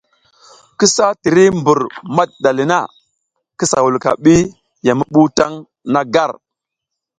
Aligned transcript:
Kisa 0.77 1.05
tiri 1.21 1.43
mbur 1.59 1.79
madiɗa 2.15 2.49
le 2.57 2.63
na, 2.71 2.77
kisa 3.57 3.77
wulka 3.85 4.11
ɓi 4.23 4.33
ya 4.85 4.91
mi 4.97 5.03
ɓuw 5.13 5.27
taƞ 5.37 5.51
na 5.91 5.99
gar. 6.13 6.31